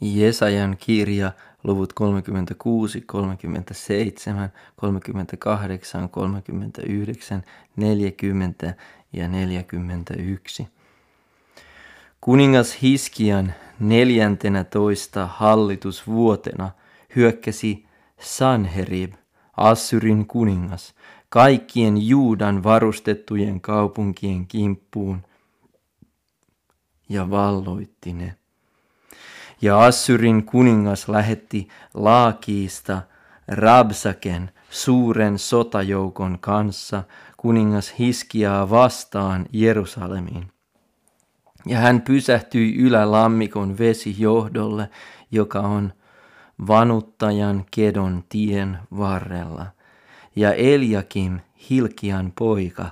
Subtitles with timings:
[0.00, 1.32] Jesajan kirja,
[1.64, 7.42] luvut 36, 37, 38, 39,
[7.76, 8.74] 40
[9.12, 10.68] ja 41.
[12.20, 16.70] Kuningas Hiskian neljäntenä toista hallitusvuotena
[17.16, 17.86] hyökkäsi
[18.20, 19.12] Sanherib,
[19.56, 20.94] Assyrin kuningas,
[21.28, 25.22] kaikkien Juudan varustettujen kaupunkien kimppuun
[27.08, 28.37] ja valloitti ne.
[29.62, 33.02] Ja Assyrin kuningas lähetti Laakiista
[33.48, 37.02] Rabsaken suuren sotajoukon kanssa
[37.36, 40.50] kuningas Hiskiaa vastaan Jerusalemiin.
[41.66, 44.90] Ja hän pysähtyi ylälammikon vesijohdolle,
[45.30, 45.92] joka on
[46.66, 49.66] vanuttajan kedon tien varrella.
[50.36, 51.40] Ja Eliakim,
[51.70, 52.86] Hilkian poika,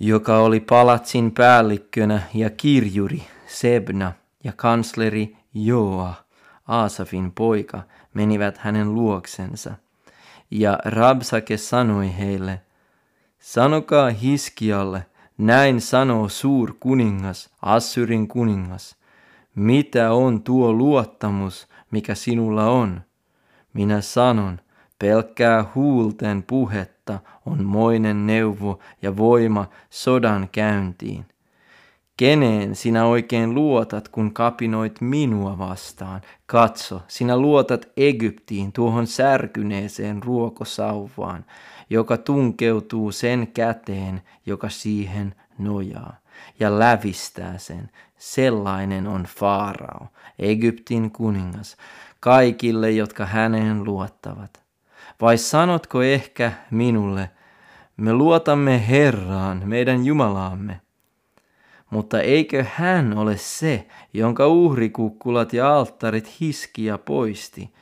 [0.00, 4.12] joka oli palatsin päällikkönä ja kirjuri Sebna
[4.46, 6.14] ja kansleri Joa,
[6.68, 7.82] Aasafin poika,
[8.14, 9.74] menivät hänen luoksensa.
[10.50, 12.60] Ja Rabsake sanoi heille,
[13.38, 15.06] sanokaa Hiskialle,
[15.38, 18.96] näin sanoo suur kuningas, Assyrin kuningas,
[19.54, 23.02] mitä on tuo luottamus, mikä sinulla on?
[23.72, 24.60] Minä sanon,
[24.98, 31.26] pelkkää huulten puhetta on moinen neuvo ja voima sodan käyntiin.
[32.16, 36.20] Keneen sinä oikein luotat, kun kapinoit minua vastaan?
[36.46, 41.44] Katso, sinä luotat Egyptiin, tuohon särkyneeseen ruokosauvaan,
[41.90, 46.16] joka tunkeutuu sen käteen, joka siihen nojaa,
[46.60, 47.90] ja lävistää sen.
[48.18, 50.06] Sellainen on Faarao,
[50.38, 51.76] Egyptin kuningas,
[52.20, 54.62] kaikille, jotka häneen luottavat.
[55.20, 57.30] Vai sanotko ehkä minulle,
[57.96, 60.80] me luotamme Herraan, meidän Jumalaamme,
[61.90, 67.74] mutta eikö hän ole se, jonka uhrikukkulat ja alttarit hiskia poisti,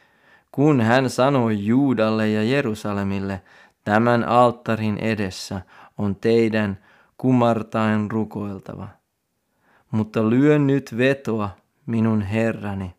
[0.52, 3.42] kun hän sanoi Juudalle ja Jerusalemille,
[3.84, 5.60] tämän alttarin edessä
[5.98, 6.78] on teidän
[7.18, 8.88] kumartain rukoiltava.
[9.90, 11.50] Mutta lyön nyt vetoa
[11.86, 12.94] minun herrani,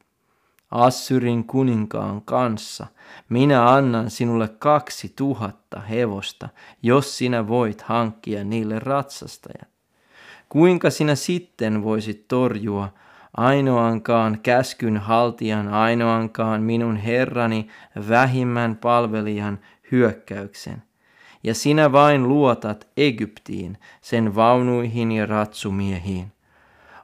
[0.72, 2.88] Assyrin kuninkaan kanssa.
[3.30, 6.50] Minä annan sinulle kaksi tuhatta hevosta,
[6.84, 9.75] jos sinä voit hankkia niille ratsastajat.
[10.56, 12.94] Kuinka sinä sitten voisit torjua
[13.38, 17.68] ainoankaan käskyn haltijan, ainoankaan minun herrani
[18.10, 19.60] vähimmän palvelijan
[19.92, 20.84] hyökkäyksen?
[21.44, 26.32] Ja sinä vain luotat Egyptiin, sen vaunuihin ja ratsumiehiin.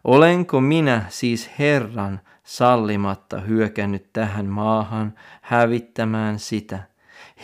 [0.04, 6.80] Olenko minä siis Herran sallimatta hyökännyt tähän maahan hävittämään sitä?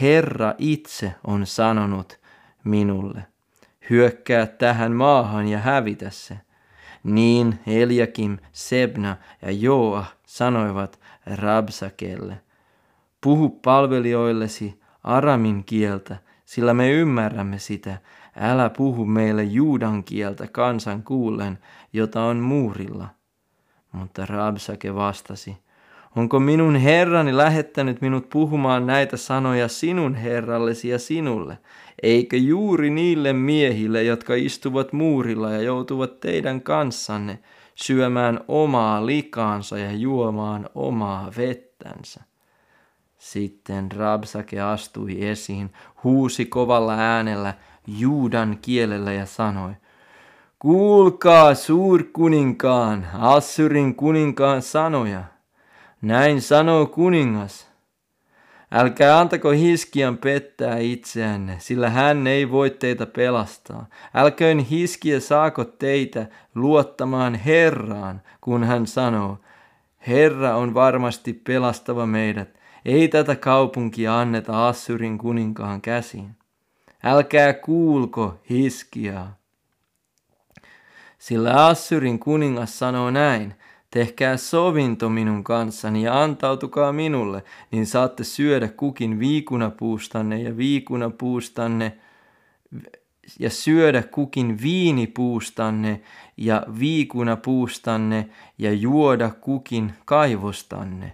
[0.01, 2.19] Herra itse on sanonut
[2.63, 3.23] minulle
[3.89, 6.37] hyökkää tähän maahan ja hävitä se.
[7.03, 10.99] Niin Eliakim, Sebna ja Joa sanoivat
[11.35, 12.41] Rabsakelle,
[13.21, 17.97] puhu palvelijoillesi aramin kieltä, sillä me ymmärrämme sitä.
[18.39, 21.59] Älä puhu meille juudan kieltä kansan kuullen,
[21.93, 23.07] jota on muurilla.
[23.91, 25.57] Mutta Rabsake vastasi,
[26.15, 31.57] onko minun herrani lähettänyt minut puhumaan näitä sanoja sinun herrallesi ja sinulle?
[32.03, 37.39] Eikö juuri niille miehille, jotka istuvat muurilla ja joutuvat teidän kanssanne
[37.75, 42.21] syömään omaa likaansa ja juomaan omaa vettänsä.
[43.17, 47.53] Sitten Rabsake astui esiin, huusi kovalla äänellä
[47.87, 49.73] juudan kielellä ja sanoi,
[50.59, 55.23] Kuulkaa suurkuninkaan, Assyrin kuninkaan sanoja.
[56.01, 57.66] Näin sanoo kuningas,
[58.71, 63.85] Älkää antako Hiskian pettää itseänne, sillä hän ei voi teitä pelastaa.
[64.13, 69.37] Älköön Hiskia saako teitä luottamaan Herraan, kun hän sanoo,
[70.07, 72.59] Herra on varmasti pelastava meidät.
[72.85, 76.35] Ei tätä kaupunkia anneta Assyrin kuninkaan käsiin.
[77.03, 79.37] Älkää kuulko Hiskiaa.
[81.17, 83.55] Sillä Assyrin kuningas sanoo näin,
[83.97, 91.97] Tehkää sovinto minun kanssani ja antautukaa minulle, niin saatte syödä kukin viikunapuustanne ja viikunapuustanne
[93.39, 96.01] ja syödä kukin viinipuustanne
[96.37, 101.13] ja viikunapuustanne ja juoda kukin kaivostanne.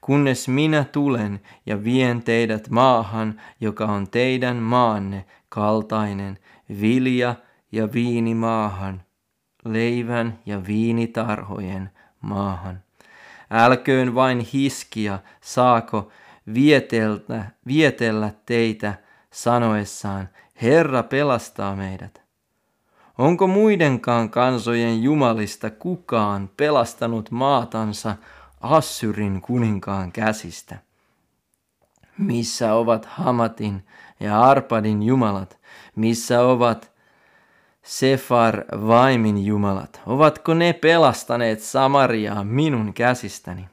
[0.00, 6.38] Kunnes minä tulen ja vien teidät maahan, joka on teidän maanne kaltainen,
[6.80, 7.34] vilja
[7.72, 9.02] ja viinimaahan,
[9.64, 11.90] leivän ja viinitarhojen
[12.20, 12.82] maahan.
[13.50, 16.08] Älköön vain hiskia, saako
[16.54, 18.94] vieteltä, vietellä teitä
[19.30, 20.28] sanoessaan,
[20.62, 22.22] Herra pelastaa meidät.
[23.18, 28.16] Onko muidenkaan kansojen jumalista kukaan pelastanut maatansa
[28.60, 30.78] Assyrin kuninkaan käsistä?
[32.18, 33.86] Missä ovat Hamatin
[34.20, 35.58] ja Arpadin jumalat?
[35.96, 36.89] Missä ovat
[37.82, 40.00] Sefar Vaimin jumalat?
[40.06, 43.68] Ovatko ne pelastaneet Samariaa minun käsistäni?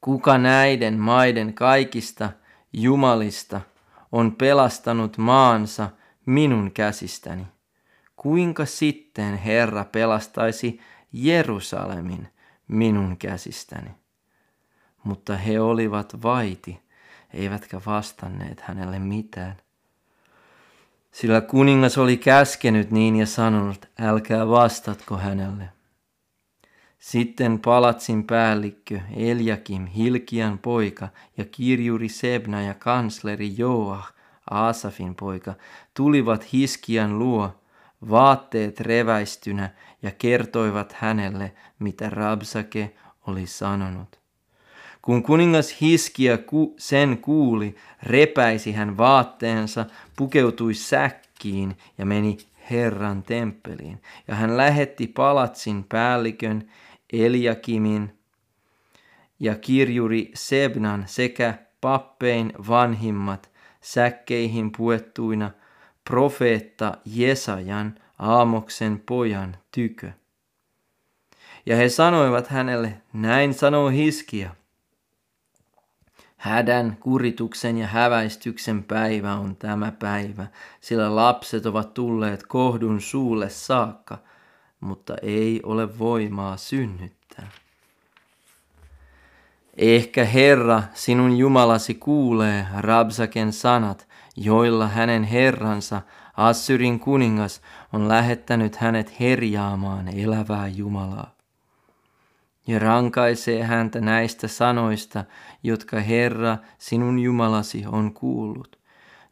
[0.00, 2.30] Kuka näiden maiden kaikista
[2.72, 3.60] jumalista
[4.12, 5.90] on pelastanut maansa
[6.26, 7.46] minun käsistäni?
[8.16, 10.80] Kuinka sitten Herra pelastaisi
[11.12, 12.28] Jerusalemin
[12.68, 13.90] minun käsistäni?
[15.04, 16.80] Mutta he olivat vaiti,
[17.34, 19.56] eivätkä vastanneet hänelle mitään.
[21.12, 25.68] Sillä kuningas oli käskenyt niin ja sanonut, älkää vastatko hänelle.
[26.98, 34.12] Sitten palatsin päällikkö Eljakim, Hilkian poika ja kirjuri Sebna ja kansleri Joah,
[34.50, 35.54] Asafin poika,
[35.94, 37.60] tulivat Hiskian luo,
[38.10, 39.70] vaatteet reväistynä
[40.02, 42.94] ja kertoivat hänelle, mitä Rabsake
[43.26, 44.21] oli sanonut.
[45.02, 46.38] Kun kuningas Hiskia
[46.78, 52.38] sen kuuli, repäisi hän vaatteensa, pukeutui säkkiin ja meni
[52.70, 54.02] Herran temppeliin.
[54.28, 56.70] Ja hän lähetti palatsin päällikön
[57.12, 58.18] Eliakimin
[59.40, 63.50] ja kirjuri Sebnan sekä pappein vanhimmat
[63.80, 65.50] säkkeihin puettuina
[66.10, 70.12] profeetta Jesajan Aamoksen pojan tykö.
[71.66, 74.61] Ja he sanoivat hänelle, näin sanoo Hiskia.
[76.42, 80.46] Hädän, kurituksen ja häväistyksen päivä on tämä päivä,
[80.80, 84.18] sillä lapset ovat tulleet kohdun suulle saakka–
[84.82, 87.48] mutta ei ole voimaa synnyttää.
[89.76, 96.02] Ehkä Herra, sinun Jumalasi kuulee Rabsaken sanat, joilla hänen herransa,
[96.36, 97.60] Assyrin kuningas,
[97.92, 101.34] on lähettänyt hänet herjaamaan elävää Jumalaa.
[102.66, 105.24] Ja rankaisee häntä näistä sanoista,
[105.62, 108.78] jotka Herra, sinun Jumalasi, on kuullut.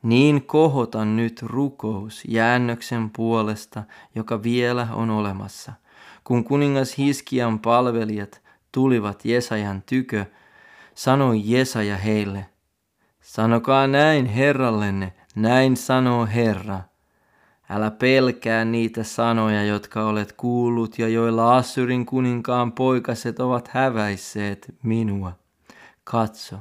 [0.02, 3.82] Niin kohotan nyt rukous jäännöksen puolesta,
[4.14, 5.72] joka vielä on olemassa.
[6.24, 8.42] Kun kuningas Hiskian palvelijat
[8.72, 10.24] tulivat Jesajan tykö,
[10.94, 12.46] sanoi Jesaja heille,
[13.20, 16.80] Sanokaa näin Herrallenne, näin sanoo Herra.
[17.72, 25.32] Älä pelkää niitä sanoja, jotka olet kuullut ja joilla Assyrin kuninkaan poikaset ovat häväisseet minua.
[26.04, 26.56] Katso,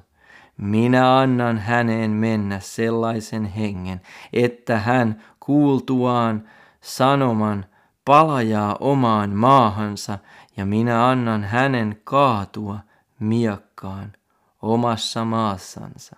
[0.57, 4.01] minä annan häneen mennä sellaisen hengen,
[4.33, 6.49] että hän kuultuaan
[6.81, 7.65] sanoman
[8.05, 10.17] palajaa omaan maahansa
[10.57, 12.79] ja minä annan hänen kaatua
[13.19, 14.13] miakkaan
[14.61, 16.15] omassa maassansa.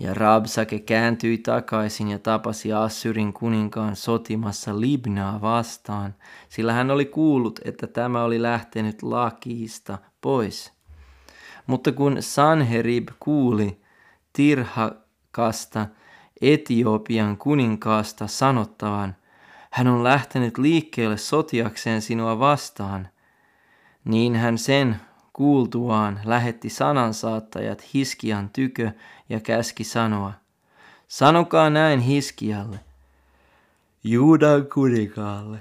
[0.00, 6.14] Ja Rabsake kääntyi takaisin ja tapasi Assyrin kuninkaan sotimassa Libnaa vastaan,
[6.48, 10.72] sillä hän oli kuullut, että tämä oli lähtenyt Lakiista pois–
[11.70, 13.80] mutta kun Sanherib kuuli
[14.32, 15.86] Tirhakasta,
[16.40, 19.16] Etiopian kuninkaasta sanottavan,
[19.70, 23.08] hän on lähtenyt liikkeelle sotiakseen sinua vastaan,
[24.04, 24.96] niin hän sen
[25.40, 28.90] kuultuaan lähetti sanansaattajat Hiskian tykö
[29.28, 30.32] ja käski sanoa,
[31.08, 32.80] sanokaa näin Hiskialle,
[34.04, 35.58] Juudan kuninkaalle.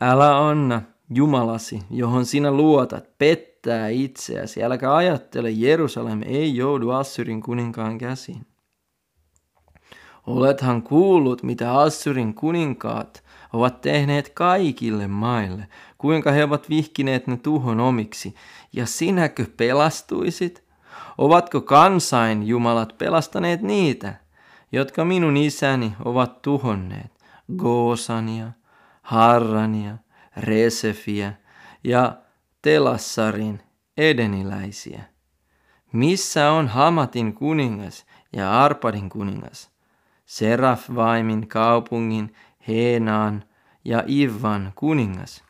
[0.00, 4.64] Älä anna Jumalasi, johon sinä luotat, pettää itseäsi.
[4.64, 8.46] Älkää ajattele, Jerusalem ei joudu Assyrin kuninkaan käsiin.
[10.26, 17.80] Olethan kuullut, mitä Assyrin kuninkaat ovat tehneet kaikille maille, kuinka he ovat vihkineet ne tuhon
[17.80, 18.34] omiksi,
[18.72, 20.64] ja sinäkö pelastuisit?
[21.18, 24.14] Ovatko kansain jumalat pelastaneet niitä,
[24.72, 27.16] jotka minun isäni ovat tuhonneet?
[27.56, 28.52] Goosania,
[29.02, 29.96] Harrania,
[30.36, 31.32] Resefiä
[31.84, 32.16] ja
[32.62, 33.60] Telassarin
[33.96, 35.02] edeniläisiä.
[35.92, 39.70] Missä on Hamatin kuningas ja Arpadin kuningas?
[40.24, 42.34] Serafvaimin kaupungin,
[42.68, 43.44] Heenaan
[43.84, 45.44] ja Ivan kuningas.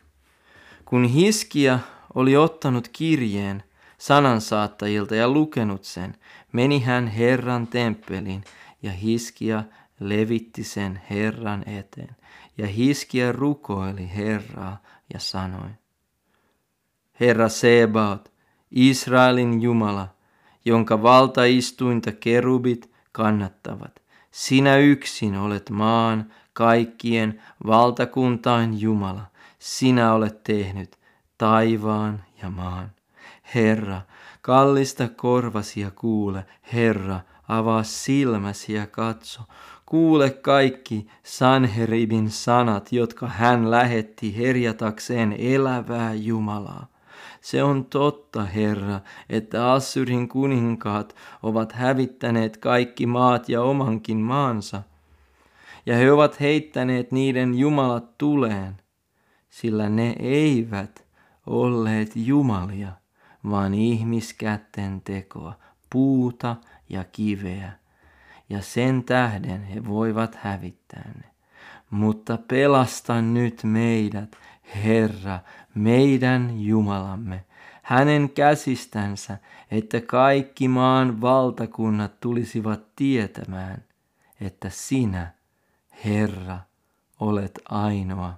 [0.85, 1.79] Kun Hiskia
[2.13, 3.63] oli ottanut kirjeen
[3.97, 6.15] sanansaattajilta ja lukenut sen,
[6.51, 8.43] meni hän Herran temppeliin
[8.83, 9.63] ja Hiskia
[9.99, 12.15] levitti sen Herran eteen.
[12.57, 14.83] Ja Hiskia rukoili Herraa
[15.13, 15.69] ja sanoi,
[17.19, 18.31] Herra Sebaot,
[18.71, 20.07] Israelin Jumala,
[20.65, 24.01] jonka valtaistuinta kerubit kannattavat.
[24.31, 29.25] Sinä yksin olet maan kaikkien valtakuntain Jumala.
[29.59, 30.97] Sinä olet tehnyt
[31.37, 32.91] taivaan ja maan.
[33.55, 34.01] Herra,
[34.41, 36.45] kallista korvasi ja kuule.
[36.73, 39.41] Herra, avaa silmäsi ja katso.
[39.85, 46.87] kuule kaikki Sanheribin sanat, jotka hän lähetti herjatakseen elävää Jumalaa.
[47.41, 48.99] Se on totta, Herra,
[49.29, 54.83] että Assyrin kuninkaat ovat hävittäneet kaikki maat ja omankin maansa,
[55.87, 58.77] ja he ovat heittäneet niiden jumalat tuleen,
[59.49, 61.05] sillä ne eivät
[61.45, 62.91] olleet jumalia,
[63.49, 65.53] vaan ihmiskätten tekoa,
[65.89, 66.55] puuta
[66.89, 67.71] ja kiveä,
[68.49, 71.25] ja sen tähden he voivat hävittää ne.
[71.89, 74.35] Mutta pelasta nyt meidät,
[74.75, 75.39] Herra,
[75.75, 77.45] meidän Jumalamme,
[77.81, 79.37] hänen käsistänsä,
[79.71, 83.83] että kaikki maan valtakunnat tulisivat tietämään,
[84.41, 85.36] että sinä,
[86.05, 86.59] Herra,
[87.19, 88.33] olet ainoa.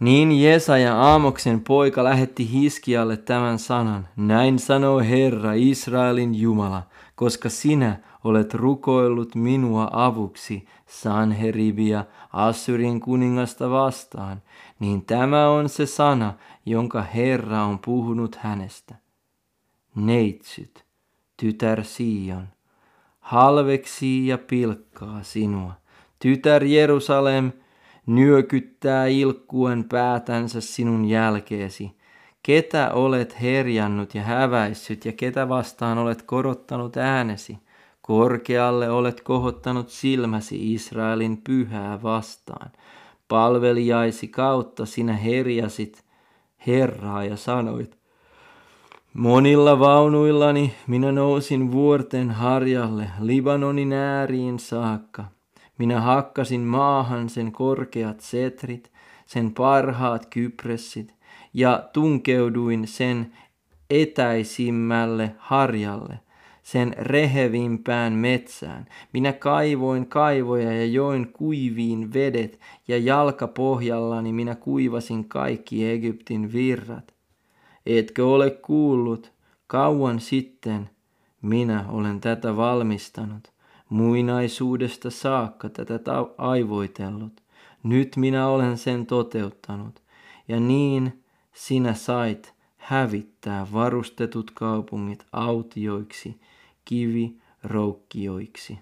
[0.00, 6.82] Niin Jesaja Aamoksen poika lähetti Hiskialle tämän sanan, näin sanoo Herra, Israelin Jumala,
[7.14, 14.42] koska sinä olet rukoillut minua avuksi Sanheribia Assyrin kuningasta vastaan,
[14.78, 16.34] niin tämä on se sana,
[16.66, 18.94] jonka Herra on puhunut hänestä.
[19.94, 20.84] Neitsyt,
[21.36, 22.48] tytär Sion,
[23.26, 25.72] halveksii ja pilkkaa sinua.
[26.18, 27.52] Tytär Jerusalem
[28.06, 31.96] nyökyttää ilkkuen päätänsä sinun jälkeesi.
[32.42, 37.58] Ketä olet herjannut ja häväissyt ja ketä vastaan olet korottanut äänesi?
[38.02, 42.70] Korkealle olet kohottanut silmäsi Israelin pyhää vastaan.
[43.28, 46.04] Palvelijaisi kautta sinä herjasit
[46.66, 47.98] Herraa ja sanoit,
[49.18, 55.24] Monilla vaunuillani minä nousin vuorten harjalle Libanonin ääriin saakka.
[55.78, 58.92] Minä hakkasin maahan sen korkeat setrit,
[59.26, 61.14] sen parhaat kypressit,
[61.54, 63.32] ja tunkeuduin sen
[63.90, 66.18] etäisimmälle harjalle
[66.62, 68.86] sen rehevimpään metsään.
[69.12, 77.15] Minä kaivoin kaivoja ja join kuiviin vedet, ja jalkapohjallani minä kuivasin kaikki Egyptin virrat.
[77.86, 79.32] Etkö ole kuullut,
[79.66, 80.90] kauan sitten
[81.42, 83.52] minä olen tätä valmistanut,
[83.88, 87.32] muinaisuudesta saakka tätä aivoitellut.
[87.82, 90.02] Nyt minä olen sen toteuttanut,
[90.48, 91.24] ja niin
[91.54, 96.40] sinä sait hävittää varustetut kaupungit autioiksi
[96.84, 98.78] kiviroukkioiksi.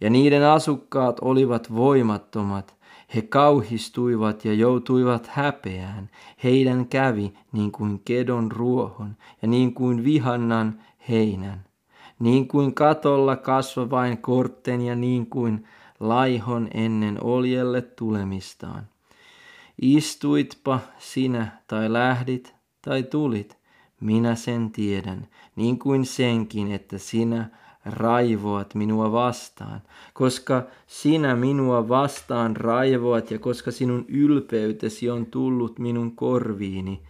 [0.00, 2.76] Ja niiden asukkaat olivat voimattomat,
[3.14, 6.10] he kauhistuivat ja joutuivat häpeään.
[6.44, 11.64] Heidän kävi niin kuin kedon ruohon ja niin kuin vihannan heinän.
[12.18, 15.64] Niin kuin katolla kasvavain kortten ja niin kuin
[16.00, 18.88] laihon ennen oljelle tulemistaan.
[19.82, 23.58] Istuitpa sinä tai lähdit tai tulit,
[24.00, 27.50] minä sen tiedän, niin kuin senkin, että sinä
[27.84, 36.16] raivoat minua vastaan, koska sinä minua vastaan raivoat ja koska sinun ylpeytesi on tullut minun
[36.16, 37.02] korviini,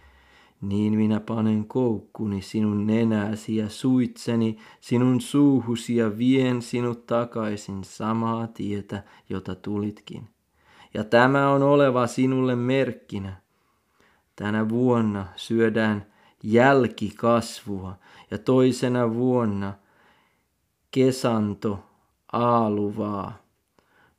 [0.61, 8.47] niin minä panen koukkuni sinun nenäsi ja suitseni sinun suuhusi ja vien sinut takaisin samaa
[8.47, 10.29] tietä, jota tulitkin.
[10.93, 13.41] Ja tämä on oleva sinulle merkkinä.
[14.35, 16.05] Tänä vuonna syödään
[16.43, 17.95] jälkikasvua
[18.31, 19.73] ja toisena vuonna
[20.93, 21.79] kesanto
[22.33, 23.37] aaluvaa,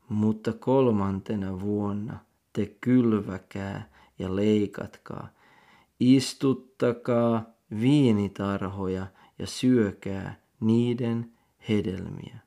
[0.08, 2.18] mutta kolmantena vuonna
[2.52, 3.88] te kylväkää
[4.18, 5.28] ja leikatkaa,
[6.00, 7.44] istuttakaa
[7.80, 9.06] viinitarhoja
[9.38, 11.32] ja syökää niiden
[11.68, 12.38] hedelmiä.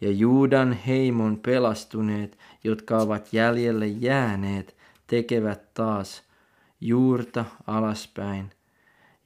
[0.00, 4.76] Ja Juudan heimon pelastuneet, jotka ovat jäljelle jääneet,
[5.06, 6.22] tekevät taas
[6.80, 8.50] juurta alaspäin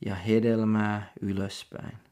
[0.07, 2.10] ja hedelmää ylöspäin.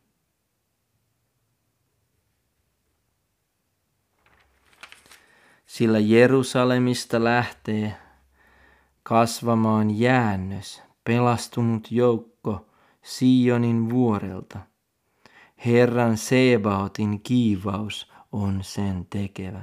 [5.78, 7.94] Sillä Jerusalemista lähtee
[9.02, 12.66] kasvamaan jäännös, pelastunut joukko
[13.02, 14.58] Sionin vuorelta.
[15.66, 19.62] Herran Sebaotin kiivaus on sen tekevä.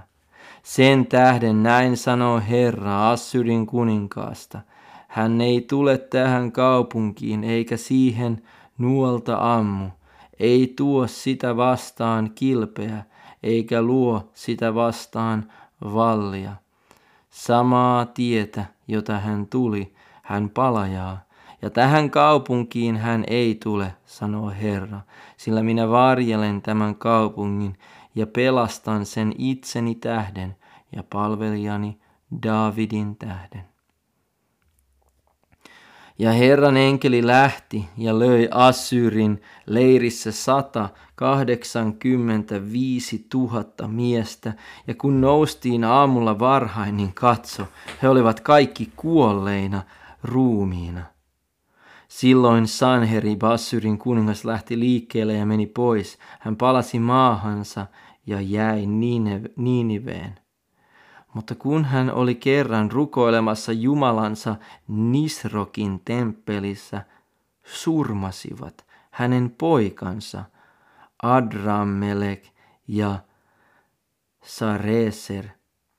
[0.64, 4.62] Sen tähden näin sanoo Herra Assyrin kuninkaasta–
[5.08, 8.42] hän ei tule tähän kaupunkiin eikä siihen
[8.78, 9.90] nuolta ammu,
[10.40, 13.04] ei tuo sitä vastaan kilpeä,
[13.44, 15.52] eikä luo sitä vastaan
[15.84, 16.56] vallia.
[17.30, 21.26] Samaa tietä, jota hän tuli, hän palajaa,
[21.62, 25.02] ja tähän kaupunkiin hän ei tule, sanoo Herra,
[25.38, 27.78] sillä minä varjelen tämän kaupungin
[28.16, 30.56] ja pelastan sen itseni tähden
[30.96, 32.00] ja palvelijani
[32.44, 33.75] Davidin tähden.
[36.20, 44.54] Ja Herran enkeli lähti ja löi Assyrin leirissä 185 000 miestä,
[44.88, 47.64] ja kun noustiin aamulla varhain, niin katso,
[48.02, 49.84] he olivat kaikki kuolleina
[50.24, 51.02] ruumiina.
[52.08, 56.18] Silloin Sanheri Bassyrin kuningas lähti liikkeelle ja meni pois.
[56.40, 57.88] Hän palasi maahansa
[58.28, 58.86] ja jäi
[59.56, 60.40] Niiniveen.
[61.36, 64.56] Mutta kun hän oli kerran rukoilemassa Jumalansa
[64.88, 67.02] Nisrokin temppelissä,
[67.64, 70.44] surmasivat hänen poikansa
[71.24, 72.44] Adrammelek
[72.88, 73.20] ja
[74.44, 75.46] Sareser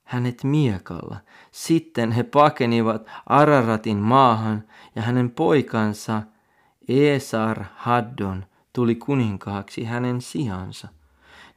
[0.05, 1.17] hänet miekalla.
[1.51, 4.65] Sitten he pakenivat Araratin maahan
[4.95, 6.23] ja hänen poikansa
[6.89, 10.89] Esar Haddon tuli kuninkaaksi hänen sijansa.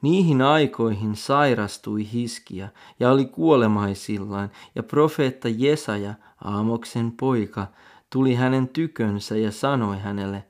[0.01, 2.67] Niihin aikoihin sairastui Hiskia
[2.99, 6.13] ja oli kuolemaisillaan, ja profeetta Jesaja,
[6.43, 7.67] Aamoksen poika,
[8.09, 10.43] tuli hänen tykönsä ja sanoi hänelle,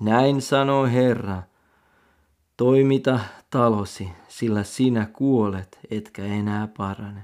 [0.00, 1.42] näin sanoo Herra,
[2.56, 7.22] toimita talosi, sillä sinä kuolet, etkä enää parane.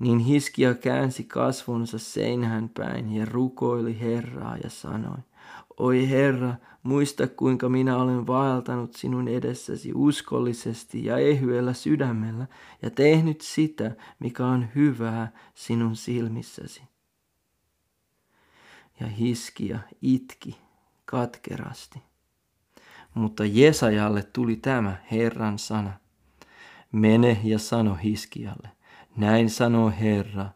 [0.00, 5.18] Niin Hiskia käänsi kasvonsa seinään päin ja rukoili Herraa ja sanoi,
[5.78, 12.46] Oi Herra, muista kuinka minä olen vaeltanut sinun edessäsi uskollisesti ja ehyellä sydämellä
[12.82, 16.82] ja tehnyt sitä, mikä on hyvää sinun silmissäsi.
[19.00, 20.56] Ja Hiskia itki
[21.04, 22.02] katkerasti.
[23.14, 25.92] Mutta Jesajalle tuli tämä Herran sana.
[26.92, 28.68] Mene ja sano Hiskialle,
[29.16, 30.46] näin sanoo Herra,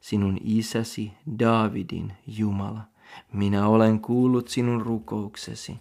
[0.00, 2.80] sinun isäsi Davidin Jumala–
[3.32, 5.78] minä olen kuullut sinun rukouksesi,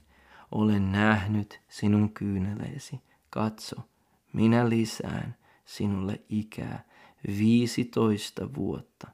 [0.52, 3.00] olen nähnyt sinun kyyneleesi.
[3.30, 3.76] Katso,
[4.34, 6.84] minä lisään sinulle ikää
[7.28, 9.08] viisitoista vuotta.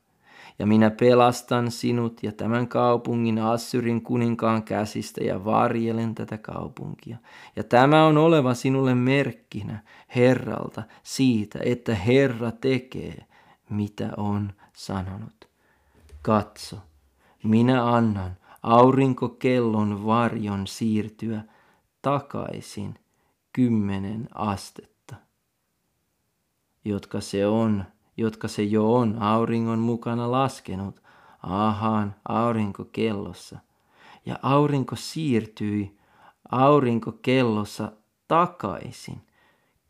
[0.59, 7.17] Ja minä pelastan sinut ja tämän kaupungin Assyrin kuninkaan käsistä ja varjelen tätä kaupunkia.
[7.55, 9.83] Ja tämä on oleva sinulle merkkinä
[10.15, 13.25] Herralta siitä, että Herra tekee,
[13.69, 15.47] mitä on sanonut.
[16.21, 16.77] Katso,
[17.43, 21.43] minä annan aurinkokellon varjon siirtyä
[22.01, 22.95] takaisin
[23.53, 25.15] kymmenen astetta,
[26.85, 27.85] jotka se on,
[28.17, 31.01] jotka se jo on auringon mukana laskenut
[31.43, 33.59] ahaan aurinkokellossa.
[34.25, 35.97] Ja aurinko siirtyi
[36.51, 37.91] aurinkokellossa
[38.27, 39.21] takaisin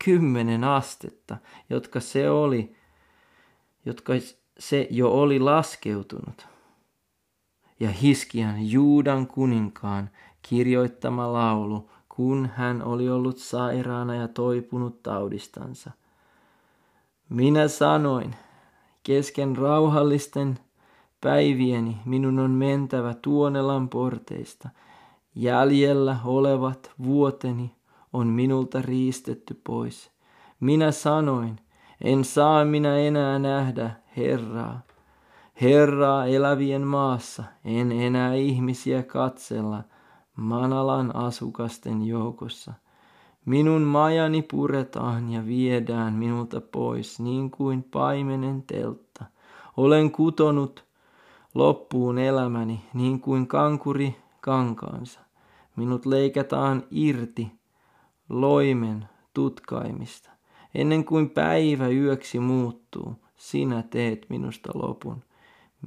[0.04, 1.36] kymmenen astetta,
[1.70, 2.76] jotka se oli,
[3.84, 4.12] jotka
[4.58, 6.46] se jo oli laskeutunut
[7.82, 10.10] ja Hiskian Juudan kuninkaan
[10.42, 15.90] kirjoittama laulu, kun hän oli ollut sairaana ja toipunut taudistansa.
[17.28, 18.34] Minä sanoin,
[19.02, 20.58] kesken rauhallisten
[21.20, 24.68] päivieni minun on mentävä Tuonelan porteista.
[25.34, 27.70] Jäljellä olevat vuoteni
[28.12, 30.10] on minulta riistetty pois.
[30.60, 31.58] Minä sanoin,
[32.04, 34.80] en saa minä enää nähdä Herraa.
[35.62, 39.82] Herraa elävien maassa, en enää ihmisiä katsella
[40.36, 42.72] Manalan asukasten joukossa.
[43.44, 49.24] Minun majani puretaan ja viedään minulta pois niin kuin paimenen teltta.
[49.76, 50.84] Olen kutonut
[51.54, 55.20] loppuun elämäni niin kuin kankuri kankaansa.
[55.76, 57.52] Minut leikataan irti
[58.28, 60.30] loimen tutkaimista.
[60.74, 65.22] Ennen kuin päivä yöksi muuttuu, sinä teet minusta lopun.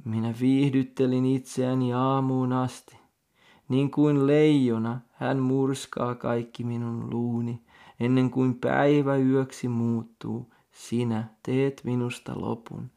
[0.04, 2.98] Minä viihdyttelin itseäni aamuun asti.
[3.68, 7.62] Niin kuin leijona hän murskaa kaikki minun luuni.
[8.00, 12.90] Ennen kuin päivä yöksi muuttuu, sinä teet minusta lopun.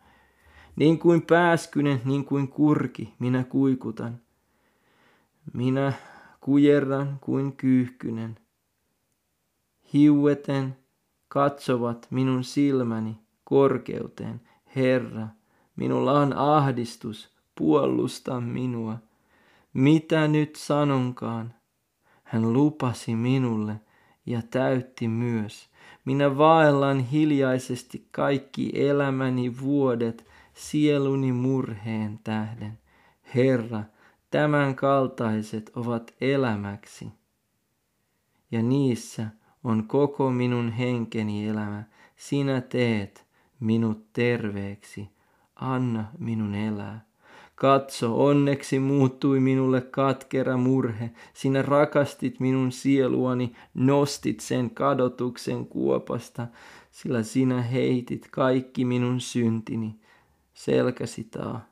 [0.75, 4.19] Niin kuin pääskynen, niin kuin kurki, minä kuikutan.
[5.53, 5.93] Minä
[6.41, 8.37] kujerran kuin kyyhkynen.
[9.93, 10.77] Hiueten
[11.27, 14.41] katsovat minun silmäni korkeuteen,
[14.75, 15.27] Herra,
[15.79, 18.97] Minulla on ahdistus, puolusta minua.
[19.73, 21.53] Mitä nyt sanonkaan?
[22.23, 23.75] Hän lupasi minulle
[24.25, 25.69] ja täytti myös.
[26.05, 32.79] Minä vaellan hiljaisesti kaikki elämäni vuodet sieluni murheen tähden.
[33.35, 33.83] Herra,
[34.31, 37.07] tämän kaltaiset ovat elämäksi.
[38.51, 39.27] Ja niissä
[39.63, 41.83] on koko minun henkeni elämä.
[42.15, 43.25] Sinä teet
[43.59, 45.18] minut terveeksi
[45.61, 47.09] anna minun elää.
[47.55, 51.11] Katso, onneksi muuttui minulle katkera murhe.
[51.33, 56.47] Sinä rakastit minun sieluani, nostit sen kadotuksen kuopasta,
[56.91, 59.95] sillä sinä heitit kaikki minun syntini
[60.53, 61.69] selkäsi taa.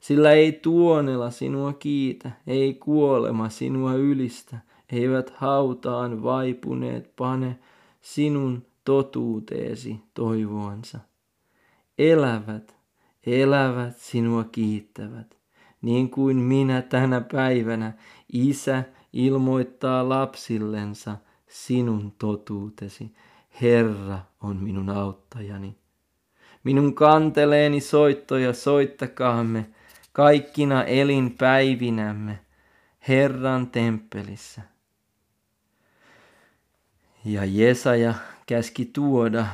[0.00, 4.58] Sillä ei tuonela sinua kiitä, ei kuolema sinua ylistä,
[4.92, 7.58] eivät hautaan vaipuneet pane
[8.00, 10.98] sinun totuuteesi toivoansa.
[11.98, 12.76] Elävät,
[13.26, 15.36] elävät sinua kiittävät,
[15.82, 17.92] niin kuin minä tänä päivänä,
[18.32, 23.14] isä ilmoittaa lapsillensa sinun totuutesi.
[23.62, 25.76] Herra on minun auttajani.
[26.64, 29.66] Minun kanteleeni soittoja soittakaamme
[30.12, 32.38] kaikkina elinpäivinämme
[33.08, 34.62] Herran temppelissä.
[37.24, 38.14] Ja Jesaja
[38.46, 39.46] käski tuoda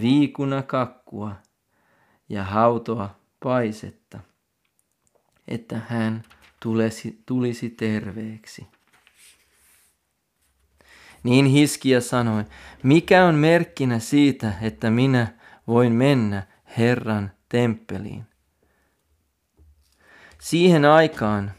[0.00, 1.34] viikuna kakkua
[2.30, 4.20] ja hautoa paisetta,
[5.48, 6.22] että hän
[6.62, 8.66] tulisi, tulisi terveeksi.
[11.22, 12.44] Niin Hiskia sanoi,
[12.82, 15.26] mikä on merkkinä siitä, että minä
[15.66, 16.46] voin mennä
[16.78, 18.26] Herran temppeliin?
[20.38, 21.52] Siihen aikaan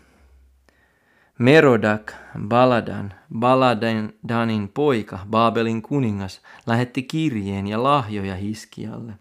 [1.38, 2.12] Merodak,
[2.48, 9.14] Baladan, Baladanin poika, Baabelin kuningas, lähetti kirjeen ja lahjoja Hiskialle.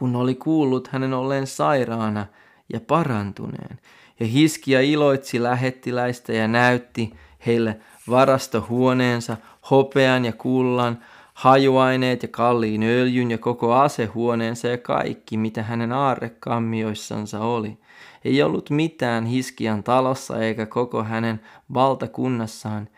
[0.00, 2.26] Kun oli kuullut hänen olleen sairaana
[2.72, 3.78] ja parantuneen,
[4.20, 7.14] ja Hiskia iloitsi lähettiläistä ja näytti
[7.46, 7.76] heille
[8.10, 9.36] varastohuoneensa,
[9.70, 10.98] hopean ja kullan,
[11.34, 17.78] hajuaineet ja kalliin öljyn ja koko asehuoneensa ja kaikki, mitä hänen aarrekammioissansa oli.
[18.24, 21.40] Ei ollut mitään Hiskian talossa eikä koko hänen
[21.74, 22.88] valtakunnassaan,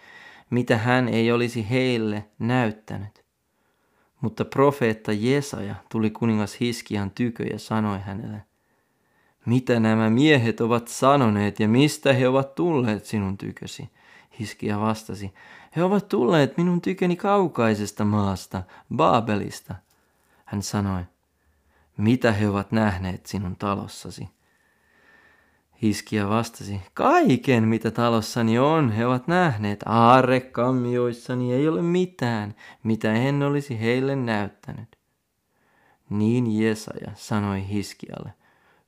[0.50, 3.21] mitä hän ei olisi heille näyttänyt.
[4.22, 8.42] Mutta profeetta Jesaja tuli kuningas Hiskian tykö ja sanoi hänelle,
[9.46, 13.90] mitä nämä miehet ovat sanoneet ja mistä he ovat tulleet sinun tykösi?
[14.38, 15.34] Hiskia vastasi,
[15.76, 18.62] he ovat tulleet minun tyköni kaukaisesta maasta,
[18.96, 19.74] Baabelista.
[20.44, 21.02] Hän sanoi,
[21.96, 24.28] mitä he ovat nähneet sinun talossasi?
[25.82, 29.80] Hiskia vastasi, kaiken mitä talossani on, he ovat nähneet.
[29.86, 34.96] Aarrekammioissani ei ole mitään, mitä en olisi heille näyttänyt.
[36.10, 38.32] Niin Jesaja sanoi Hiskialle,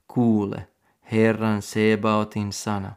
[0.09, 0.68] kuule,
[1.12, 2.92] Herran Sebaotin sana.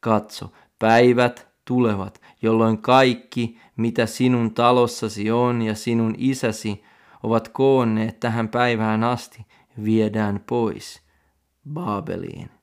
[0.00, 6.84] Katso, päivät tulevat, jolloin kaikki, mitä sinun talossasi on ja sinun isäsi
[7.22, 9.46] ovat koonneet tähän päivään asti,
[9.84, 11.02] viedään pois
[11.72, 12.53] Baabeliin.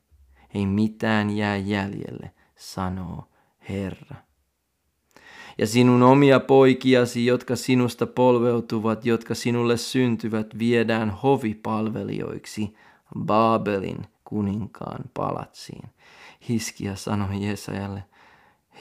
[0.54, 3.24] Ei mitään jää jäljelle, sanoo
[3.68, 4.16] Herra.
[5.58, 12.74] Ja sinun omia poikiasi, jotka sinusta polveutuvat, jotka sinulle syntyvät, viedään hovipalvelijoiksi
[13.18, 15.88] Baabelin kuninkaan palatsiin.
[16.48, 18.04] Hiskia sanoi Jesajalle,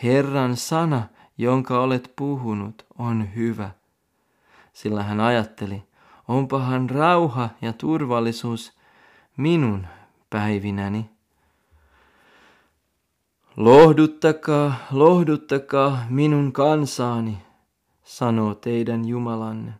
[0.03, 1.03] Herran sana,
[1.38, 3.71] jonka olet puhunut, on hyvä.
[4.73, 5.84] Sillä hän ajatteli,
[6.27, 8.73] onpahan rauha ja turvallisuus
[9.38, 9.88] minun
[10.29, 11.10] päivinäni.
[13.57, 17.37] Lohduttakaa, lohduttakaa minun kansaani,
[18.03, 19.73] sanoo teidän Jumalanne.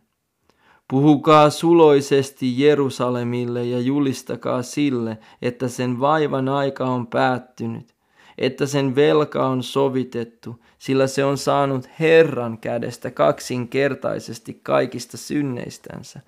[0.88, 7.94] Puhukaa suloisesti Jerusalemille ja julistakaa sille, että sen vaivan aika on päättynyt,
[8.38, 16.20] että sen velka on sovitettu, sillä se on saanut Herran kädestä kaksinkertaisesti kaikista synneistänsä.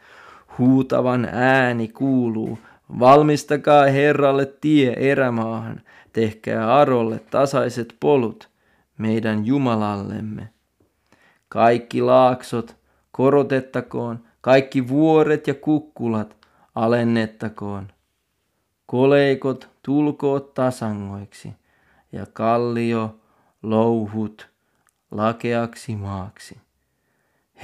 [0.59, 2.59] Huutavan ääni kuuluu,
[2.99, 5.81] valmistakaa Herralle tie erämaahan,
[6.15, 8.51] tehkää Arolle tasaiset polut,
[8.99, 10.49] meidän Jumalallemme.
[11.49, 12.77] Kaikki laaksot
[13.11, 16.37] korotettakoon, kaikki vuoret ja kukkulat
[16.75, 17.93] alennettakoon.
[18.87, 21.53] Koleikot tulkoot tasangoiksi
[22.13, 23.21] ja kallio
[23.63, 24.51] louhut
[25.11, 26.59] lakeaksi maaksi.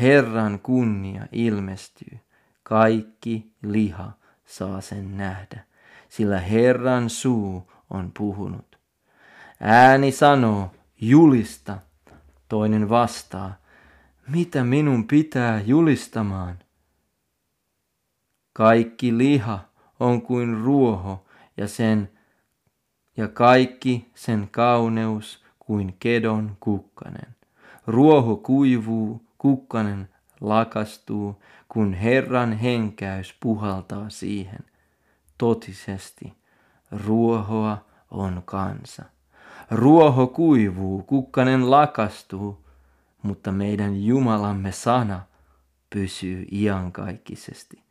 [0.00, 2.18] Herran kunnia ilmestyy,
[2.62, 4.12] kaikki liha
[4.44, 5.64] saa sen nähdä,
[6.08, 8.78] sillä Herran suu on puhunut.
[9.60, 11.78] Ääni sanoo, julista.
[12.48, 13.54] Toinen vastaa,
[14.28, 16.58] mitä minun pitää julistamaan?
[18.52, 19.58] Kaikki liha
[20.00, 21.26] on kuin ruoho
[21.56, 22.10] ja sen
[23.16, 27.36] ja kaikki sen kauneus kuin kedon kukkanen.
[27.86, 30.08] Ruoho kuivuu, kukkanen
[30.40, 34.64] lakastuu, kun Herran henkäys puhaltaa siihen.
[35.38, 36.32] Totisesti
[37.06, 37.78] ruohoa
[38.10, 39.04] on kansa.
[39.70, 42.58] Ruoho kuivuu, kukkanen lakastuu,
[43.22, 45.20] mutta meidän Jumalamme sana
[45.90, 47.82] pysyy iankaikkisesti.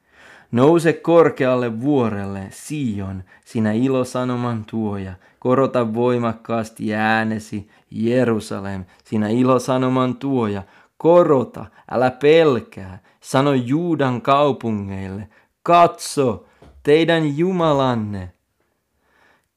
[0.52, 5.14] Nouse korkealle vuorelle, Sion, sinä ilosanoman tuoja.
[5.40, 10.64] Korota voimakkaasti äänesi, Jerusalem, sinä ilosanoman tuoja.
[10.98, 13.00] Korota, älä pelkää.
[13.22, 15.30] Sano Juudan kaupungeille,
[15.64, 16.46] katso,
[16.84, 18.34] teidän Jumalanne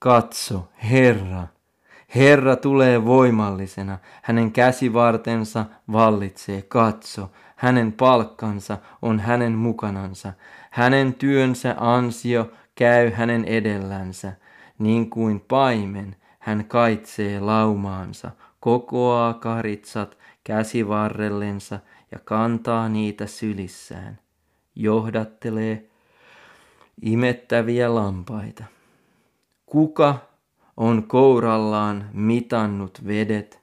[0.02, 1.46] Katso, Herra,
[2.14, 10.32] Herra tulee voimallisena, hänen käsivartensa vallitsee, katso, hänen palkkansa on hänen mukanansa,
[10.70, 14.32] hänen työnsä ansio käy hänen edellänsä,
[14.78, 24.18] niin kuin paimen hän kaitsee laumaansa, kokoaa karitsat käsivarrellensa ja kantaa niitä sylissään,
[24.74, 25.90] johdattelee
[27.02, 28.81] imettäviä lampaita.
[29.72, 30.14] Kuka
[30.76, 33.62] on kourallaan mitannut vedet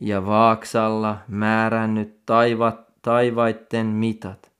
[0.00, 4.52] ja vaaksalla määrännyt taivat, taivaitten mitat?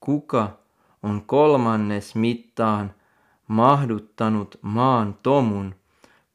[0.00, 0.48] Kuka
[1.02, 2.94] on kolmannes mittaan
[3.48, 5.74] mahduttanut maan tomun,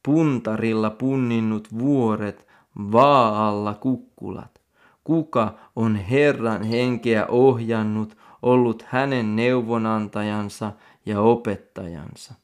[0.02, 2.46] puntarilla punninnut vuoret,
[2.92, 4.60] vaalla kukkulat?
[5.04, 10.72] Kuka on Herran henkeä ohjannut, ollut hänen neuvonantajansa
[11.06, 12.34] ja opettajansa?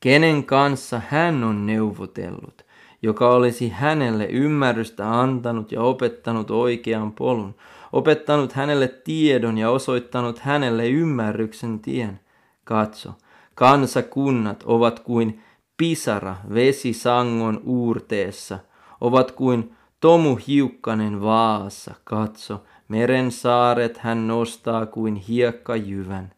[0.00, 2.64] Kenen kanssa hän on neuvotellut,
[3.02, 7.54] joka olisi hänelle ymmärrystä antanut ja opettanut oikean polun,
[7.92, 12.20] opettanut hänelle tiedon ja osoittanut hänelle ymmärryksen tien.
[12.64, 13.12] Katso,
[13.54, 15.42] kansakunnat ovat kuin
[15.76, 18.58] pisara vesisangon uurteessa,
[19.00, 26.37] ovat kuin tomu hiukkanen vaassa, katso, meren saaret hän nostaa kuin hiekkajyvän.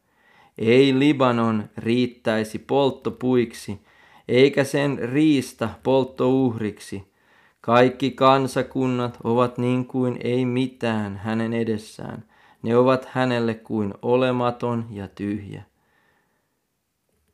[0.60, 3.80] Ei Libanon riittäisi polttopuiksi,
[4.28, 7.12] eikä sen riista polttouhriksi.
[7.60, 12.24] Kaikki kansakunnat ovat niin kuin ei mitään hänen edessään.
[12.62, 15.62] Ne ovat hänelle kuin olematon ja tyhjä.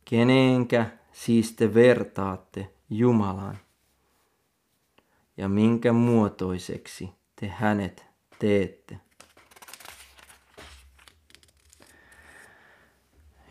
[0.04, 3.58] Kenenkä siis te vertaatte Jumalan?
[5.36, 7.10] Ja minkä muotoiseksi
[7.40, 8.06] te hänet
[8.38, 9.06] teette?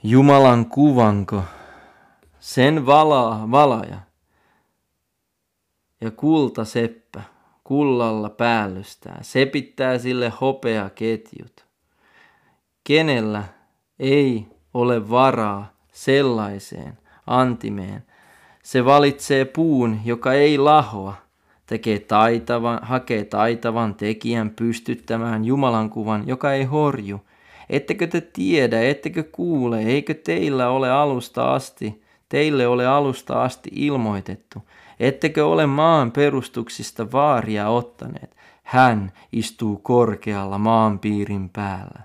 [0.08, 1.44] Jumalan kuvanko,
[2.40, 3.98] sen valaa valaja
[6.02, 7.22] ja kultaseppä
[7.64, 11.66] kullalla päällystää, sepittää sille hopea ketjut.
[12.84, 13.44] Kenellä
[14.00, 18.04] ei ole varaa sellaiseen antimeen,
[18.64, 21.14] se valitsee puun, joka ei lahoa,
[21.66, 27.22] tekee taitavan, hakee taitavan tekijän pystyttämään Jumalan kuvan, joka ei horju–
[27.70, 34.60] Ettekö te tiedä, ettekö kuule, eikö teillä ole alusta asti, teille ole alusta asti ilmoitettu,
[35.00, 38.36] ettekö ole maan perustuksista vaaria ottaneet.
[38.64, 42.02] Hän istuu korkealla maanpiirin päällä.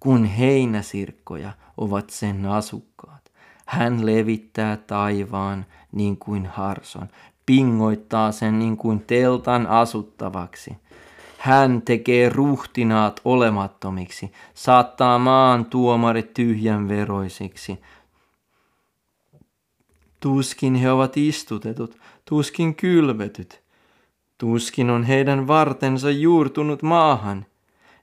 [0.00, 3.32] Kun heinäsirkkoja ovat sen asukkaat,
[3.66, 7.08] hän levittää taivaan niin kuin harson,
[7.46, 10.76] pingoittaa sen niin kuin teltan asuttavaksi–
[11.38, 17.78] hän tekee ruhtinaat olemattomiksi, saattaa maan tuomarit tyhjän veroisiksi.
[20.20, 23.62] Tuskin he ovat istutetut, tuskin kylvetyt.
[24.38, 27.46] Tuskin on heidän vartensa juurtunut maahan.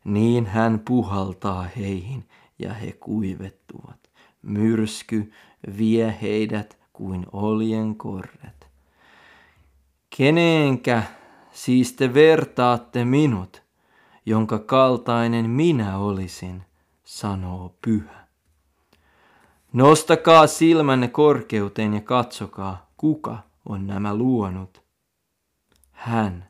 [0.04, 2.26] Niin hän puhaltaa heihin
[2.60, 4.10] ja he kuivettuvat.
[4.42, 5.32] Myrsky
[5.78, 8.68] vie heidät kuin oljen korret.
[10.18, 11.04] Kenenkä
[11.54, 13.64] siis te vertaatte minut,
[14.26, 16.64] jonka kaltainen minä olisin,
[17.04, 18.28] sanoo pyhä.
[19.74, 23.38] Nostakaa silmänne korkeuteen ja katsokaa, kuka
[23.70, 24.82] on nämä luonut.
[25.92, 26.50] Hän,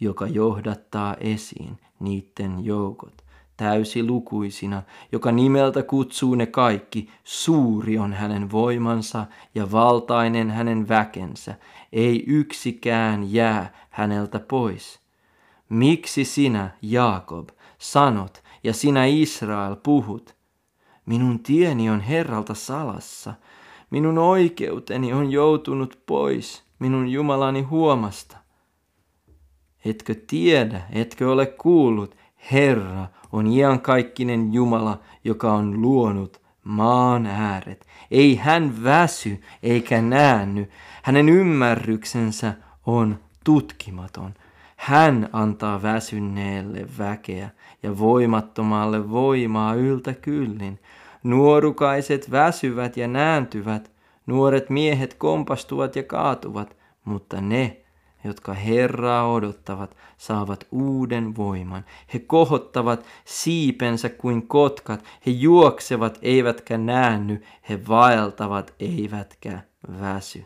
[0.00, 3.21] joka johdattaa esiin niiden joukot,
[3.56, 11.54] täysi lukuisina, joka nimeltä kutsuu ne kaikki, suuri on hänen voimansa ja valtainen hänen väkensä,
[11.92, 15.00] ei yksikään jää häneltä pois.
[15.68, 20.34] Miksi sinä, Jaakob, sanot ja sinä Israel puhut?
[21.06, 23.34] Minun tieni on Herralta salassa,
[23.90, 28.36] minun oikeuteni on joutunut pois minun Jumalani huomasta.
[29.84, 32.16] Etkö tiedä, etkö ole kuullut,
[32.52, 37.86] Herra on iankaikkinen Jumala, joka on luonut maan ääret.
[38.10, 40.68] Ei hän väsy eikä näänny.
[41.02, 42.54] Hänen ymmärryksensä
[42.86, 44.34] on tutkimaton.
[44.76, 47.50] Hän antaa väsyneelle väkeä
[47.82, 50.78] ja voimattomalle voimaa yltä kyllin.
[51.22, 53.90] Nuorukaiset väsyvät ja nääntyvät,
[54.26, 57.81] nuoret miehet kompastuvat ja kaatuvat, mutta ne,
[58.24, 61.84] jotka Herraa odottavat, saavat uuden voiman.
[62.14, 69.62] He kohottavat siipensä kuin kotkat, he juoksevat eivätkä näänny, he vaeltavat eivätkä
[70.00, 70.44] väsy.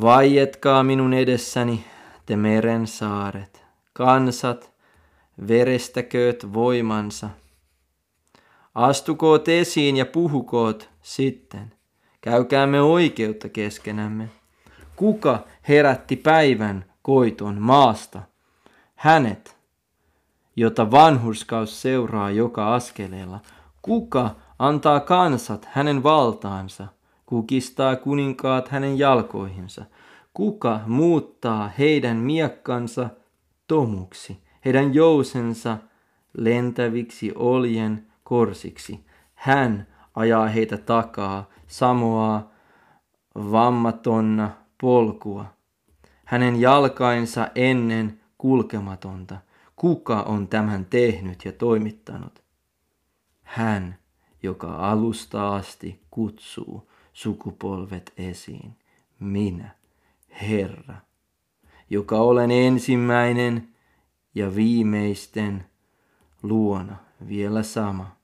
[0.00, 1.84] Vaietkaa minun edessäni,
[2.26, 4.72] te meren saaret, kansat,
[5.48, 7.30] verestäkööt voimansa.
[8.74, 11.72] Astukoot esiin ja puhukoot sitten.
[12.20, 14.28] Käykäämme oikeutta keskenämme.
[14.96, 18.22] Kuka herätti päivän koiton maasta?
[18.94, 19.56] Hänet,
[20.56, 23.40] jota vanhurskaus seuraa joka askeleella.
[23.82, 26.86] Kuka antaa kansat hänen valtaansa?
[27.26, 29.84] Kukistaa kuninkaat hänen jalkoihinsa?
[30.34, 33.08] Kuka muuttaa heidän miekkansa
[33.66, 35.78] tomuksi, heidän jousensa
[36.38, 39.06] lentäviksi oljen korsiksi?
[39.34, 42.50] Hän ajaa heitä takaa, samoaa
[43.34, 45.44] vammatonna polkua.
[46.24, 49.36] Hänen jalkainsa ennen kulkematonta.
[49.76, 52.42] Kuka on tämän tehnyt ja toimittanut?
[53.42, 53.98] Hän,
[54.42, 58.76] joka alusta asti kutsuu sukupolvet esiin.
[59.20, 59.70] Minä,
[60.42, 60.94] Herra,
[61.90, 63.68] joka olen ensimmäinen
[64.34, 65.66] ja viimeisten
[66.42, 66.96] luona
[67.28, 68.15] vielä sama.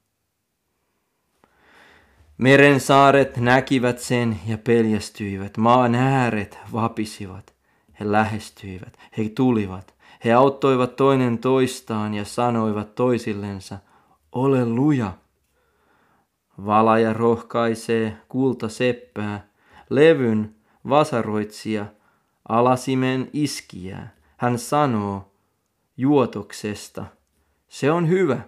[2.39, 7.55] Meren saaret näkivät sen ja peljästyivät, maan ääret vapisivat.
[8.01, 13.79] He lähestyivät, he tulivat, he auttoivat toinen toistaan ja sanoivat toisillensa,
[14.33, 15.13] ole luja.
[16.65, 19.47] Valaja rohkaisee kulta seppää,
[19.91, 20.55] levyn
[20.89, 21.87] vasaroitsija,
[22.49, 24.07] alasimen iskiä.
[24.37, 25.33] Hän sanoo
[25.97, 27.05] juotoksesta,
[27.69, 28.41] se on hyvä,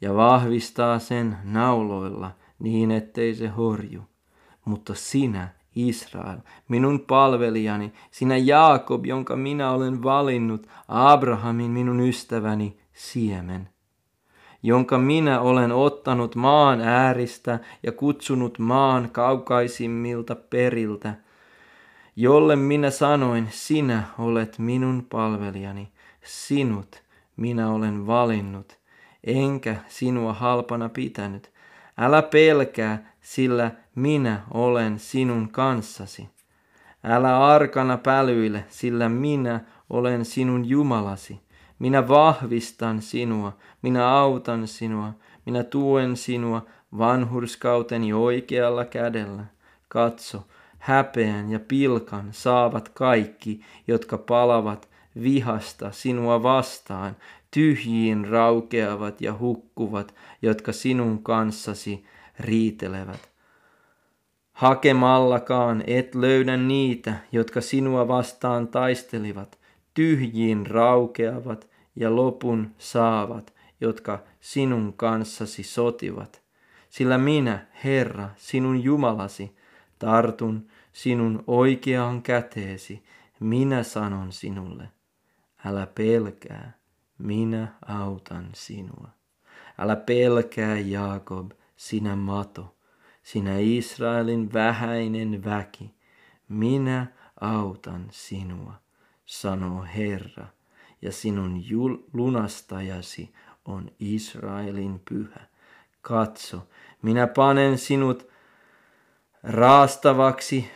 [0.00, 4.02] ja vahvistaa sen nauloilla niin, ettei se horju.
[4.64, 6.38] Mutta sinä, Israel,
[6.68, 13.68] minun palvelijani, sinä Jaakob, jonka minä olen valinnut, Abrahamin minun ystäväni, siemen,
[14.62, 21.14] jonka minä olen ottanut maan ääristä ja kutsunut maan kaukaisimmilta periltä,
[22.16, 25.92] jolle minä sanoin, sinä olet minun palvelijani,
[26.24, 27.02] sinut
[27.36, 28.78] minä olen valinnut,
[29.24, 31.55] enkä sinua halpana pitänyt.
[31.98, 36.28] Älä pelkää, sillä minä olen sinun kanssasi.
[37.04, 41.40] Älä arkana pälyile, sillä minä olen sinun Jumalasi.
[41.78, 45.12] Minä vahvistan sinua, minä autan sinua,
[45.46, 46.66] minä tuen sinua
[46.98, 49.44] vanhurskauteni oikealla kädellä.
[49.88, 50.46] Katso,
[50.78, 54.88] häpeän ja pilkan saavat kaikki, jotka palavat
[55.22, 57.16] vihasta sinua vastaan,
[57.56, 62.04] tyhjiin raukeavat ja hukkuvat, jotka sinun kanssasi
[62.40, 63.30] riitelevät.
[64.52, 69.58] Hakemallakaan et löydä niitä, jotka sinua vastaan taistelivat,
[69.94, 76.42] tyhjiin raukeavat ja lopun saavat, jotka sinun kanssasi sotivat.
[76.90, 79.56] Sillä minä, Herra, sinun Jumalasi,
[79.98, 83.02] tartun sinun oikeaan käteesi,
[83.40, 84.88] minä sanon sinulle,
[85.64, 86.76] älä pelkää,
[87.18, 89.08] minä autan sinua.
[89.78, 92.76] Älä pelkää, Jaakob, sinä mato,
[93.22, 95.94] sinä Israelin vähäinen väki,
[96.48, 97.06] minä
[97.40, 98.74] autan sinua,
[99.24, 100.46] sanoo Herra,
[101.02, 103.32] ja sinun jul- lunastajasi
[103.64, 105.40] on Israelin pyhä.
[106.02, 106.68] Katso,
[107.02, 108.28] minä panen sinut
[109.42, 110.70] raastavaksi,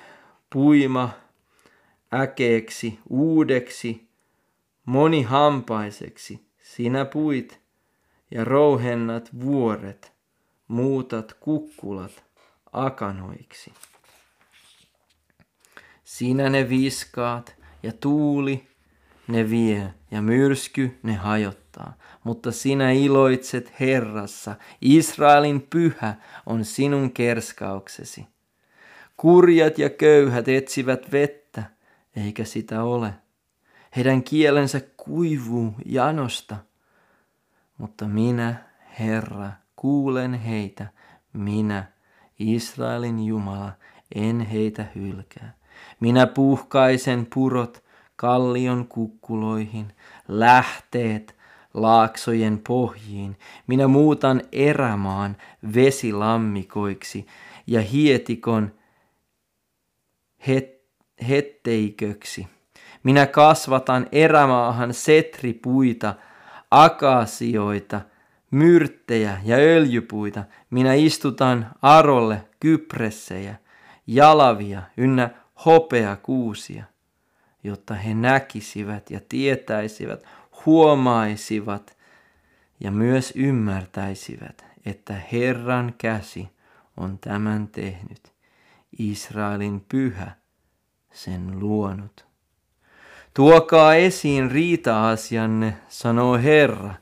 [0.52, 1.10] puima,
[2.14, 4.09] äkeeksi, uudeksi,
[4.86, 6.50] monihampaiseksi.
[6.62, 7.60] Sinä puit
[8.30, 10.12] ja rouhennat vuoret,
[10.68, 12.24] muutat kukkulat
[12.72, 13.72] akanoiksi.
[16.04, 18.68] Sinä ne viskaat ja tuuli
[19.28, 21.94] ne vie ja myrsky ne hajottaa.
[22.24, 26.14] Mutta sinä iloitset Herrassa, Israelin pyhä
[26.46, 28.26] on sinun kerskauksesi.
[29.16, 31.62] Kurjat ja köyhät etsivät vettä,
[32.16, 33.14] eikä sitä ole.
[33.96, 36.56] Heidän kielensä kuivuu janosta.
[37.78, 38.54] Mutta minä,
[38.98, 40.86] Herra, kuulen heitä,
[41.32, 41.92] minä,
[42.38, 43.72] Israelin Jumala,
[44.14, 45.54] en heitä hylkää.
[46.00, 47.84] Minä puhkaisen purot
[48.16, 49.92] kallion kukkuloihin,
[50.28, 51.36] lähteet
[51.74, 53.36] laaksojen pohjiin.
[53.66, 55.36] Minä muutan erämaan
[55.74, 57.26] vesilammikoiksi
[57.66, 58.74] ja hietikon
[60.48, 60.82] het,
[61.28, 62.46] hetteiköksi.
[63.02, 66.14] Minä kasvatan erämaahan setripuita,
[66.70, 68.00] akasioita,
[68.50, 70.44] myrttejä ja öljypuita.
[70.70, 73.54] Minä istutan arolle kypressejä,
[74.06, 75.30] jalavia ynnä
[75.66, 76.84] hopeakuusia,
[77.64, 80.24] jotta he näkisivät ja tietäisivät,
[80.66, 81.96] huomaisivat
[82.80, 86.48] ja myös ymmärtäisivät, että Herran käsi
[86.96, 88.32] on tämän tehnyt.
[88.98, 90.32] Israelin pyhä
[91.12, 92.29] sen luonut.
[93.40, 96.94] Tuokaa esiin riita-asianne, sanoo Herra,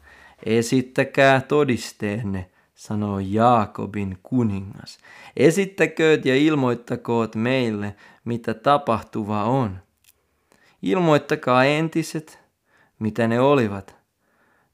[0.47, 4.99] esittäkää todisteenne, sanoo Jaakobin kuningas.
[5.37, 9.79] Esittäkööt ja ilmoittakoot meille, mitä tapahtuva on.
[10.83, 12.39] Ilmoittakaa entiset,
[12.99, 13.97] mitä ne olivat,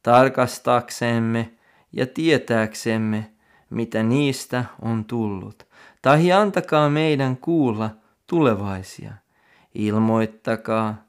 [0.03, 1.53] tarkastaksemme
[1.93, 3.31] ja tietääksemme,
[3.71, 5.67] mitä niistä on tullut.
[6.03, 7.91] Tai antakaa meidän kuulla
[8.27, 9.13] tulevaisia.
[9.75, 11.05] Ilmoittakaa,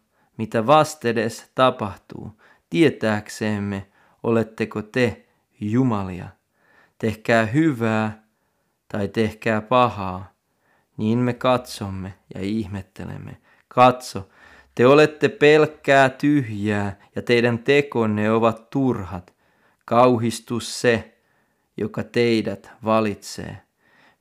[0.65, 3.87] vastedes tapahtuu, tietääksemme,
[4.23, 5.25] oletteko te
[5.59, 6.27] Jumalia.
[6.97, 8.23] Tehkää hyvää
[8.87, 10.33] tai tehkää pahaa,
[10.97, 13.37] niin me katsomme ja ihmettelemme.
[13.67, 14.29] Katso,
[14.75, 19.33] te olette pelkkää tyhjää ja teidän tekonne ovat turhat.
[19.85, 21.17] Kauhistus se,
[21.77, 23.57] joka teidät valitsee.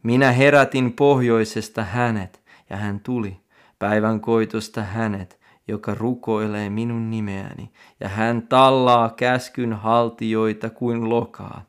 [0.03, 3.41] Minä herätin pohjoisesta hänet ja hän tuli.
[3.79, 11.65] Päivän koitosta hänet, joka rukoilee minun nimeäni, ja hän tallaa käskyn haltioita kuin lokaa.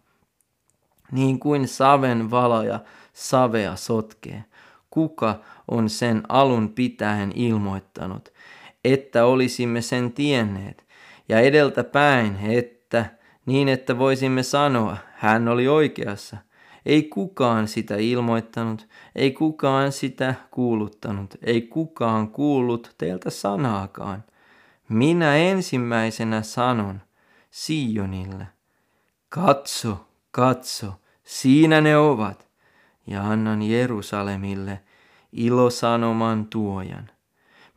[1.12, 2.80] Niin kuin saven valaja
[3.14, 4.44] savea sotkee.
[4.90, 5.40] Kuka
[5.72, 8.34] on sen alun pitäen ilmoittanut,
[8.84, 10.86] että olisimme sen tienneet,
[11.30, 13.06] ja edeltä päin, että
[13.46, 16.38] niin että voisimme sanoa, hän oli oikeassa.
[16.86, 24.24] Ei kukaan sitä ilmoittanut, ei kukaan sitä kuuluttanut, ei kukaan kuullut teiltä sanaakaan.
[24.90, 27.02] Minä ensimmäisenä sanon
[27.52, 28.48] Sionille,
[29.30, 32.48] katso, katso, siinä ne ovat,
[33.08, 34.82] ja annan Jerusalemille
[35.32, 37.10] ilosanoman tuojan.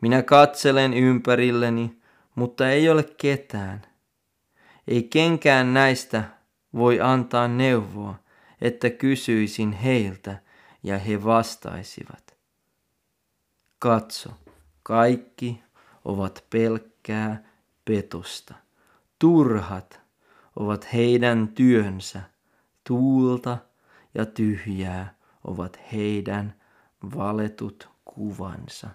[0.00, 1.98] Minä katselen ympärilleni,
[2.34, 3.82] mutta ei ole ketään.
[4.88, 6.24] Ei kenkään näistä
[6.74, 8.14] voi antaa neuvoa,
[8.60, 10.42] että kysyisin heiltä
[10.82, 12.36] ja he vastaisivat.
[13.78, 14.30] Katso,
[14.82, 15.62] kaikki
[16.04, 17.44] ovat pelkkää
[17.84, 18.54] petosta.
[19.18, 20.00] Turhat
[20.56, 22.22] ovat heidän työnsä,
[22.84, 23.58] tuulta
[24.14, 26.54] ja tyhjää ovat heidän
[27.16, 28.88] valetut kuvansa.